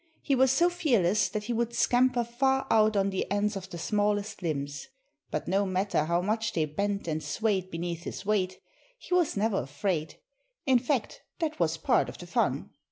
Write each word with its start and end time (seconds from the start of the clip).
He 0.23 0.33
was 0.33 0.51
so 0.51 0.67
fearless 0.67 1.29
that 1.29 1.43
he 1.43 1.53
would 1.53 1.75
scamper 1.75 2.23
far 2.23 2.65
out 2.71 2.97
on 2.97 3.11
the 3.11 3.29
ends 3.31 3.55
of 3.55 3.69
the 3.69 3.77
smallest 3.77 4.41
limbs. 4.41 4.87
But 5.29 5.47
no 5.47 5.63
matter 5.63 6.05
how 6.05 6.23
much 6.23 6.53
they 6.53 6.65
bent 6.65 7.07
and 7.07 7.21
swayed 7.21 7.69
beneath 7.69 8.05
his 8.05 8.25
weight, 8.25 8.59
he 8.97 9.13
was 9.13 9.37
never 9.37 9.61
afraid; 9.61 10.15
in 10.65 10.79
fact, 10.79 11.21
that 11.37 11.59
was 11.59 11.77
part 11.77 12.09
of 12.09 12.17
the 12.17 12.25
fun. 12.25 12.71